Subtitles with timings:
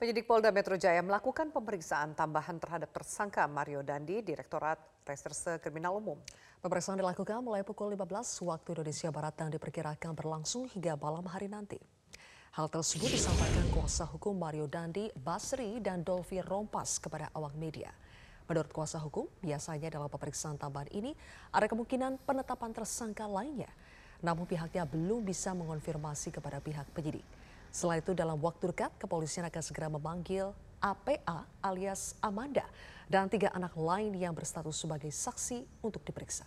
[0.00, 6.16] Penyidik Polda Metro Jaya melakukan pemeriksaan tambahan terhadap tersangka Mario Dandi, Direktorat Reserse Kriminal Umum.
[6.64, 8.08] Pemeriksaan dilakukan mulai pukul 15
[8.48, 11.76] waktu Indonesia Barat dan diperkirakan berlangsung hingga malam hari nanti.
[12.56, 17.92] Hal tersebut disampaikan kuasa hukum Mario Dandi, Basri, dan Dolvi Rompas kepada awak media.
[18.48, 21.12] Menurut kuasa hukum, biasanya dalam pemeriksaan tambahan ini
[21.52, 23.68] ada kemungkinan penetapan tersangka lainnya.
[24.24, 27.39] Namun pihaknya belum bisa mengonfirmasi kepada pihak penyidik.
[27.70, 30.50] Selain itu dalam waktu dekat kepolisian akan segera memanggil
[30.82, 32.66] APA alias Amanda
[33.06, 36.42] dan tiga anak lain yang berstatus sebagai saksi untuk diperiksa.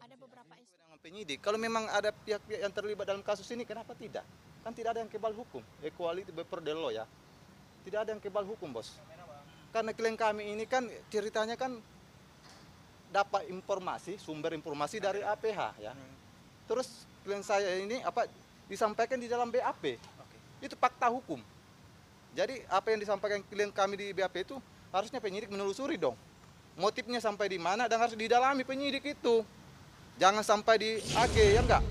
[0.00, 0.54] Ada beberapa
[1.04, 1.44] penyidik.
[1.44, 4.24] Kalau memang ada pihak-pihak yang terlibat dalam kasus ini, kenapa tidak?
[4.64, 5.60] Kan tidak ada yang kebal hukum.
[5.84, 7.04] Equality before the law ya.
[7.84, 8.96] Tidak ada yang kebal hukum, bos.
[9.72, 11.80] Karena klien kami ini kan ceritanya kan
[13.10, 15.92] dapat informasi, sumber informasi dari APH ya.
[16.70, 18.30] Terus klien saya ini apa
[18.70, 19.98] disampaikan di dalam BAP.
[20.62, 21.42] Itu fakta hukum.
[22.32, 24.56] Jadi apa yang disampaikan klien kami di BAP itu
[24.94, 26.14] harusnya penyidik menelusuri dong.
[26.78, 29.42] Motifnya sampai di mana dan harus didalami penyidik itu.
[30.22, 31.82] Jangan sampai di AG ya enggak?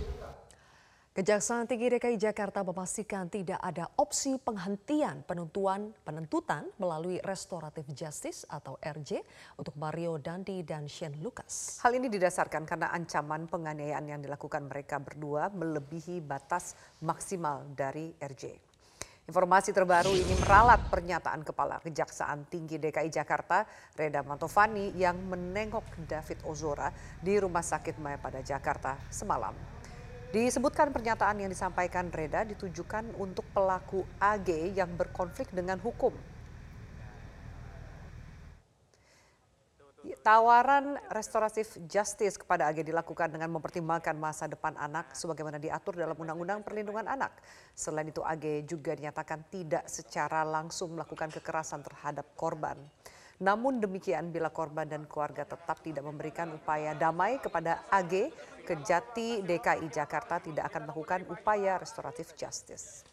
[1.19, 8.79] Kejaksaan Tinggi DKI Jakarta memastikan tidak ada opsi penghentian penuntuan penuntutan melalui restoratif justice atau
[8.79, 9.19] RJ
[9.59, 11.83] untuk Mario Dandi dan Shane Lucas.
[11.83, 18.55] Hal ini didasarkan karena ancaman penganiayaan yang dilakukan mereka berdua melebihi batas maksimal dari RJ.
[19.27, 26.47] Informasi terbaru ini meralat pernyataan Kepala Kejaksaan Tinggi DKI Jakarta, Reda Mantovani, yang menengok David
[26.47, 26.87] Ozora
[27.19, 29.78] di Rumah Sakit Mayapada Jakarta semalam.
[30.29, 34.45] Disebutkan pernyataan yang disampaikan Reda ditujukan untuk pelaku AG
[34.77, 36.13] yang berkonflik dengan hukum.
[40.21, 46.61] Tawaran restoratif justice kepada AG dilakukan dengan mempertimbangkan masa depan anak sebagaimana diatur dalam Undang-Undang
[46.61, 47.33] Perlindungan Anak.
[47.73, 52.77] Selain itu AG juga dinyatakan tidak secara langsung melakukan kekerasan terhadap korban.
[53.39, 58.35] Namun demikian bila korban dan keluarga tetap tidak memberikan upaya damai kepada AG,
[58.67, 63.07] Kejati DKI Jakarta tidak akan melakukan upaya restoratif justice.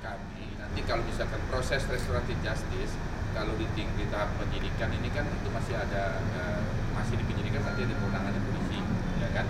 [0.00, 2.96] Kami nanti kalau misalkan proses restoratif justice
[3.36, 6.64] kalau di, di tahap penyidikan ini kan itu masih ada uh,
[6.96, 8.80] masih di penyidikan nanti ada kewenangannya polisi
[9.20, 9.46] ya kan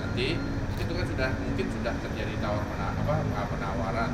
[0.00, 0.40] nanti
[0.80, 3.14] itu kan sudah mungkin sudah terjadi tawar apa
[3.52, 4.10] penawaran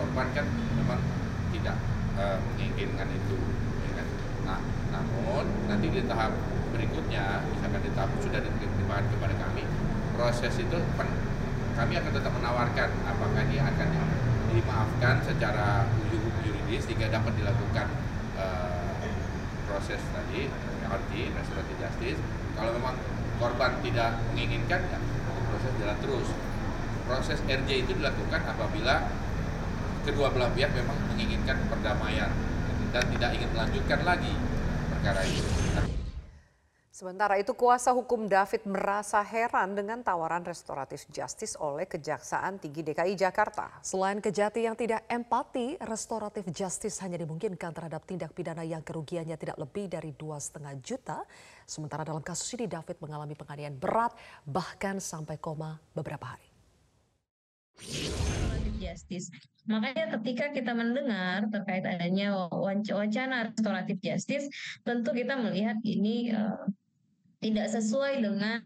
[0.00, 0.46] korban kan
[0.80, 1.00] memang
[1.52, 1.76] tidak
[2.16, 3.36] uh, menginginkan itu
[3.84, 4.06] ya kan?
[4.48, 4.58] nah
[4.96, 6.32] namun nanti di tahap
[6.72, 9.68] berikutnya misalkan di tahap sudah diterima kepada kami
[10.16, 11.08] proses itu pen,
[11.76, 13.88] kami akan tetap menawarkan apakah ini akan
[14.50, 15.84] dimaafkan secara
[16.42, 17.86] yuridis sehingga dapat dilakukan
[18.40, 18.96] uh,
[19.68, 20.48] proses tadi
[20.90, 22.20] arti restoratif justice
[22.58, 22.96] kalau memang
[23.38, 24.98] korban tidak menginginkan ya
[25.50, 26.28] proses jalan terus
[27.06, 29.06] proses RJ itu dilakukan apabila
[30.04, 32.30] kedua belah pihak memang menginginkan perdamaian
[32.90, 34.32] dan tidak ingin melanjutkan lagi
[34.90, 35.44] perkara itu.
[36.90, 43.16] Sementara itu kuasa hukum David merasa heran dengan tawaran restoratif justice oleh Kejaksaan Tinggi DKI
[43.16, 43.72] Jakarta.
[43.80, 49.56] Selain kejati yang tidak empati, restoratif justice hanya dimungkinkan terhadap tindak pidana yang kerugiannya tidak
[49.56, 51.24] lebih dari dua setengah juta.
[51.64, 54.12] Sementara dalam kasus ini David mengalami penganiayaan berat
[54.44, 56.50] bahkan sampai koma beberapa hari
[58.90, 59.30] justice.
[59.70, 62.50] Makanya ketika kita mendengar terkait adanya
[62.90, 64.50] wacana restoratif justice,
[64.82, 66.66] tentu kita melihat ini uh,
[67.38, 68.60] tidak sesuai dengan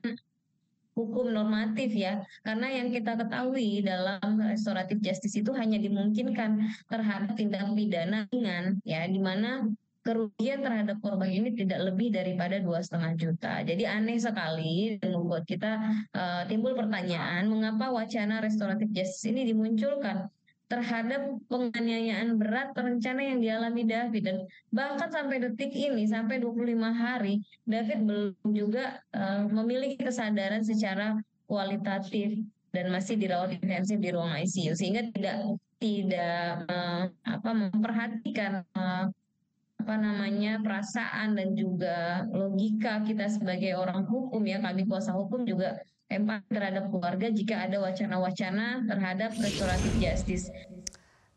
[0.94, 7.66] hukum normatif ya karena yang kita ketahui dalam restoratif justice itu hanya dimungkinkan terhadap tindak
[7.74, 9.66] pidana ringan ya di mana
[10.04, 13.64] kerugian terhadap korban ini tidak lebih daripada dua setengah juta.
[13.64, 15.80] Jadi aneh sekali dan membuat kita
[16.12, 20.28] uh, timbul pertanyaan mengapa wacana restoratif justice ini dimunculkan
[20.68, 24.36] terhadap penganiayaan berat terencana yang dialami David dan
[24.72, 31.16] bahkan sampai detik ini sampai 25 hari David belum juga uh, memiliki kesadaran secara
[31.48, 35.36] kualitatif dan masih dirawat intensif di ruang ICU sehingga tidak
[35.78, 39.12] tidak uh, apa memperhatikan uh,
[39.80, 45.82] apa namanya perasaan dan juga logika kita sebagai orang hukum ya kami kuasa hukum juga
[46.08, 50.48] empati terhadap keluarga jika ada wacana-wacana terhadap restoratif justice.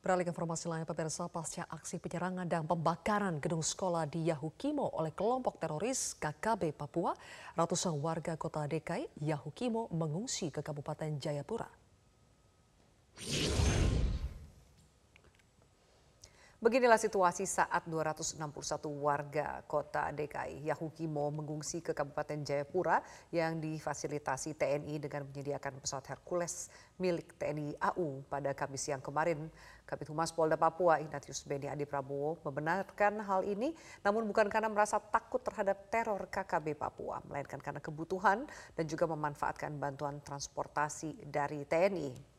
[0.07, 5.11] Beralih ke informasi lain, pemirsa pasca aksi penyerangan dan pembakaran gedung sekolah di Yahukimo oleh
[5.11, 7.11] kelompok teroris KKB Papua,
[7.59, 11.67] ratusan warga kota DKI Yahukimo mengungsi ke Kabupaten Jayapura.
[16.57, 18.41] Beginilah situasi saat 261
[18.97, 22.97] warga kota DKI Yahukimo mengungsi ke Kabupaten Jayapura
[23.29, 29.53] yang difasilitasi TNI dengan menyediakan pesawat Hercules milik TNI AU pada Kamis siang kemarin.
[29.85, 34.97] Kabit Humas Polda Papua Ignatius Beni Adi Prabowo membenarkan hal ini namun bukan karena merasa
[34.97, 42.36] takut terhadap teror KKB Papua, melainkan karena kebutuhan dan juga memanfaatkan bantuan transportasi dari TNI.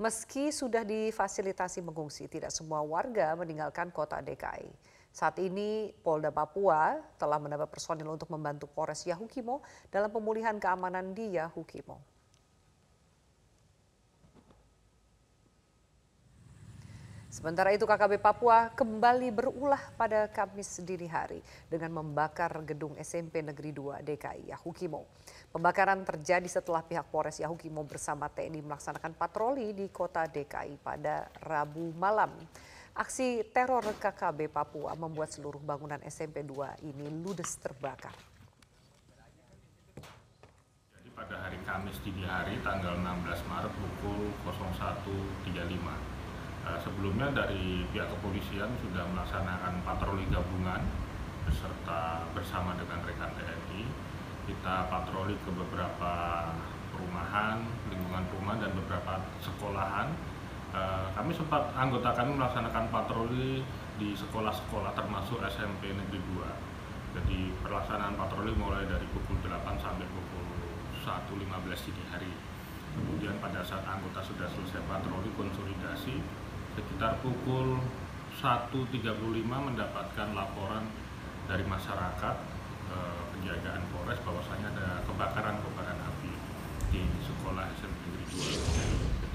[0.00, 4.72] Meski sudah difasilitasi mengungsi, tidak semua warga meninggalkan kota DKI.
[5.12, 9.60] Saat ini Polda Papua telah mendapat personil untuk membantu Polres Yahukimo
[9.92, 12.11] dalam pemulihan keamanan di Yahukimo.
[17.32, 23.72] Sementara itu KKB Papua kembali berulah pada Kamis dini hari dengan membakar gedung SMP Negeri
[23.72, 25.08] 2 DKI Yahukimo.
[25.48, 31.96] Pembakaran terjadi setelah pihak Polres Yahukimo bersama TNI melaksanakan patroli di kota DKI pada Rabu
[31.96, 32.36] malam.
[32.92, 38.12] Aksi teror KKB Papua membuat seluruh bangunan SMP 2 ini ludes terbakar.
[41.00, 46.11] Jadi pada hari Kamis dini hari tanggal 16 Maret pukul 01.35 Eh,
[46.82, 50.82] sebelumnya dari pihak kepolisian sudah melaksanakan patroli gabungan
[51.46, 53.82] beserta bersama dengan rekan TNI.
[54.46, 56.12] Kita patroli ke beberapa
[56.94, 60.10] perumahan, lingkungan rumah dan beberapa sekolahan.
[60.72, 63.60] Eh, kami sempat anggota kami melaksanakan patroli
[64.00, 66.48] di sekolah-sekolah termasuk SMP Negeri 2.
[67.12, 70.46] Jadi pelaksanaan patroli mulai dari pukul 8 sampai pukul
[71.04, 72.32] 1.15 dini hari.
[72.92, 76.20] Kemudian pada saat anggota sudah selesai patroli konsolidasi,
[76.72, 77.76] sekitar pukul
[78.40, 78.96] 1.35
[79.44, 80.88] mendapatkan laporan
[81.44, 82.36] dari masyarakat
[82.88, 86.32] eh, penjagaan Polres bahwasanya ada kebakaran-kebakaran api
[86.92, 88.24] di sekolah SMP Negeri
[89.00, 89.32] 2.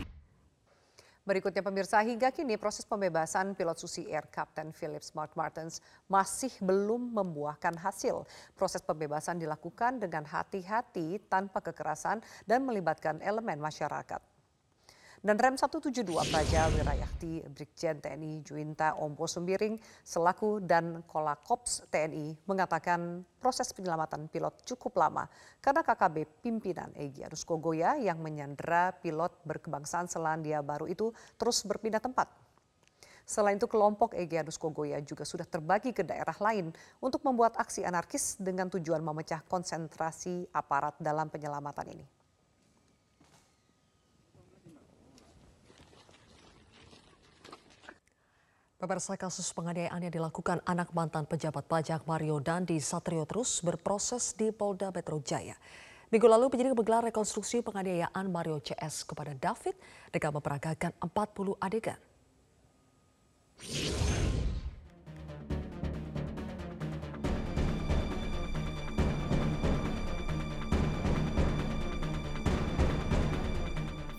[1.28, 7.12] Berikutnya pemirsa, hingga kini proses pembebasan pilot Susi Air Kapten Philip Smart Martins masih belum
[7.12, 8.24] membuahkan hasil.
[8.56, 14.37] Proses pembebasan dilakukan dengan hati-hati tanpa kekerasan dan melibatkan elemen masyarakat.
[15.28, 23.28] Dan Rem 172 Praja Wirayakti Brigjen TNI Juwinta Ombo Sembiring selaku dan Kolakops TNI mengatakan
[23.36, 25.28] proses penyelamatan pilot cukup lama
[25.60, 32.00] karena KKB pimpinan Egy Adus Kogoya yang menyandera pilot berkebangsaan Selandia Baru itu terus berpindah
[32.00, 32.32] tempat.
[33.28, 36.72] Selain itu kelompok Egyanus Kogoya juga sudah terbagi ke daerah lain
[37.04, 42.17] untuk membuat aksi anarkis dengan tujuan memecah konsentrasi aparat dalam penyelamatan ini.
[48.78, 54.54] Pemirsa kasus penganiayaan yang dilakukan anak mantan pejabat pajak Mario Dandi Satrio terus berproses di
[54.54, 55.58] Polda Metro Jaya.
[56.14, 59.74] Minggu lalu penyidik menggelar rekonstruksi penganiayaan Mario CS kepada David
[60.14, 61.98] dengan memperagakan 40 adegan.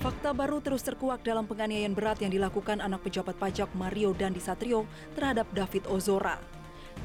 [0.08, 4.88] Fakta baru terus terkuak dalam penganiayaan berat yang dilakukan anak pejabat pajak Mario Dandi Satrio
[5.12, 6.40] terhadap David Ozora.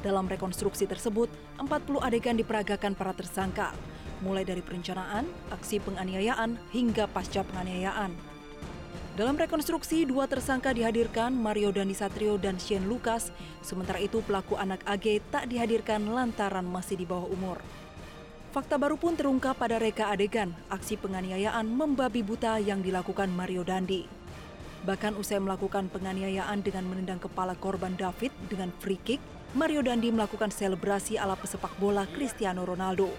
[0.00, 1.28] Dalam rekonstruksi tersebut,
[1.60, 3.76] 40 adegan diperagakan para tersangka,
[4.24, 8.16] mulai dari perencanaan, aksi penganiayaan, hingga pasca penganiayaan.
[9.20, 13.28] Dalam rekonstruksi, dua tersangka dihadirkan, Mario Dandi Satrio dan Shane Lucas,
[13.60, 17.60] sementara itu pelaku anak AG tak dihadirkan lantaran masih di bawah umur.
[18.54, 24.06] Fakta baru pun terungkap pada reka adegan aksi penganiayaan membabi buta yang dilakukan Mario Dandi.
[24.86, 29.18] Bahkan usai melakukan penganiayaan dengan menendang kepala korban David dengan free kick,
[29.58, 33.10] Mario Dandi melakukan selebrasi ala pesepak bola Cristiano Ronaldo.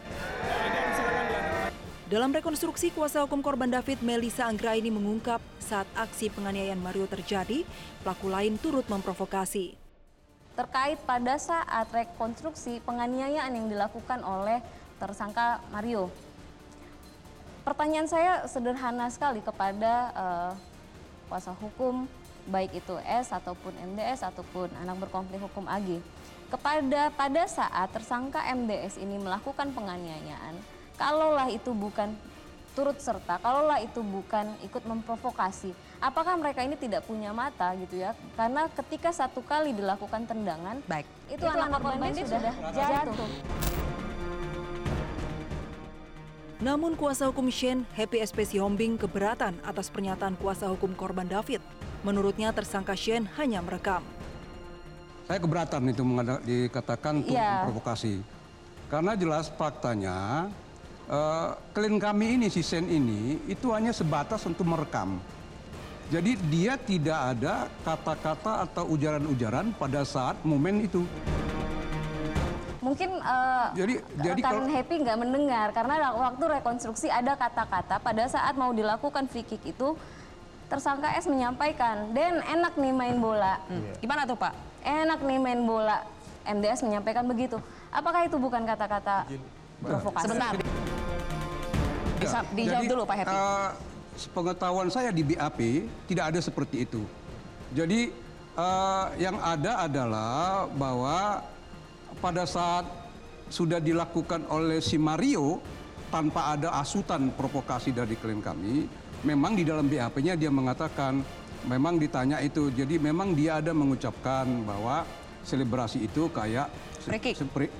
[2.08, 7.68] Dalam rekonstruksi, kuasa hukum korban David Melisa Anggraini mengungkap saat aksi penganiayaan Mario terjadi,
[8.08, 9.76] pelaku lain turut memprovokasi.
[10.56, 14.64] Terkait pada saat rekonstruksi penganiayaan yang dilakukan oleh
[15.00, 16.12] tersangka Mario.
[17.66, 20.52] Pertanyaan saya sederhana sekali kepada uh,
[21.26, 22.06] kuasa hukum
[22.46, 25.98] baik itu S ataupun MDS ataupun anak berkonflik hukum AG.
[26.46, 30.54] Kepada pada saat tersangka MDS ini melakukan penganiayaan,
[30.94, 32.14] kalaulah itu bukan
[32.78, 35.72] turut serta, kalaulah itu bukan ikut memprovokasi,
[36.04, 38.12] apakah mereka ini tidak punya mata gitu ya?
[38.36, 43.16] Karena ketika satu kali dilakukan tendangan, baik itu, itu anak korban sudah jatuh.
[43.16, 43.75] jatuh.
[46.66, 51.62] Namun kuasa hukum Shane, Happy SP Hombing keberatan atas pernyataan kuasa hukum korban David.
[52.02, 54.02] Menurutnya tersangka Shane hanya merekam.
[55.30, 56.02] Saya keberatan itu
[56.42, 57.70] dikatakan untuk yeah.
[57.70, 58.18] provokasi.
[58.90, 60.50] Karena jelas faktanya
[61.06, 65.22] uh, klien kami ini, si Shane ini, itu hanya sebatas untuk merekam.
[66.10, 71.06] Jadi dia tidak ada kata-kata atau ujaran-ujaran pada saat momen itu.
[72.96, 78.24] Mungkin uh, Jadi- jadi rekan kalau- Happy nggak mendengar karena waktu rekonstruksi ada kata-kata pada
[78.26, 80.00] saat mau dilakukan free kick itu
[80.72, 83.60] tersangka S menyampaikan, Den enak nih main bola.
[84.00, 84.56] Gimana tuh Pak?
[84.80, 86.08] Enak nih main bola.
[86.48, 87.60] MDS menyampaikan begitu.
[87.92, 89.28] Apakah itu bukan kata-kata
[89.78, 90.24] provokasi?
[90.24, 90.56] Sebentar.
[92.16, 93.36] Bisa dijawab Jadi, dulu Pak Happy.
[93.36, 93.70] eh,
[94.16, 95.60] sepengetahuan saya di BAP
[96.08, 97.04] tidak ada seperti itu.
[97.76, 98.08] Jadi
[98.56, 101.44] eh, yang ada adalah bahwa
[102.18, 102.86] pada saat
[103.48, 105.62] sudah dilakukan oleh si Mario
[106.10, 108.88] tanpa ada asutan provokasi dari klien kami,
[109.22, 111.22] memang di dalam BAP-nya dia mengatakan
[111.66, 112.72] memang ditanya itu.
[112.72, 115.06] Jadi memang dia ada mengucapkan bahwa
[115.46, 116.70] selebrasi itu kayak
[117.02, 117.14] se-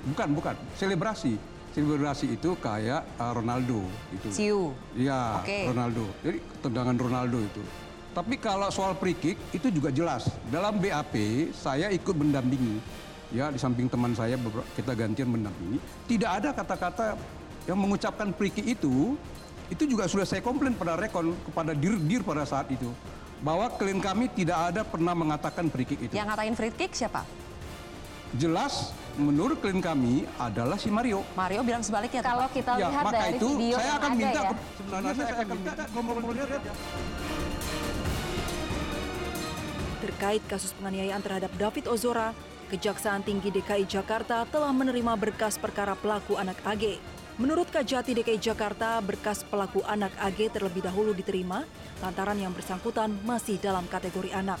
[0.06, 1.34] bukan bukan selebrasi.
[1.76, 4.28] Selebrasi itu kayak uh, Ronaldo itu.
[4.32, 4.60] Ciu.
[4.96, 5.68] Iya, Oke.
[5.68, 6.08] Ronaldo.
[6.24, 7.60] Jadi tendangan Ronaldo itu.
[8.16, 10.32] Tapi kalau soal free kick itu juga jelas.
[10.48, 11.12] Dalam BAP
[11.52, 12.80] saya ikut mendampingi.
[13.34, 14.38] Ya, di samping teman saya
[14.78, 15.82] kita gantian mendampingi.
[16.06, 17.18] Tidak ada kata-kata
[17.66, 19.18] yang mengucapkan free kick itu.
[19.66, 22.86] Itu juga sudah saya komplain pada rekon kepada dir-dir pada saat itu.
[23.42, 26.14] Bahwa klien kami tidak ada pernah mengatakan free kick itu.
[26.14, 27.26] Yang ngatain free kick siapa?
[28.38, 31.26] Jelas menurut klien kami adalah si Mario.
[31.34, 32.22] Mario bilang sebaliknya.
[32.22, 34.50] Kalau kita Ya, lihat maka dari itu video saya yang akan ada minta ya.
[34.78, 36.44] sebenarnya saya akan minta komprominya
[39.96, 42.30] Terkait kasus penganiayaan terhadap David Ozora,
[42.66, 46.98] Kejaksaan Tinggi DKI Jakarta telah menerima berkas perkara pelaku anak AG.
[47.38, 51.62] Menurut Kajati DKI Jakarta, berkas pelaku anak AG terlebih dahulu diterima
[52.02, 54.58] lantaran yang bersangkutan masih dalam kategori anak.